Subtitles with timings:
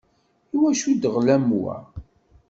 [0.53, 1.75] Iwacu ddɣel am wa?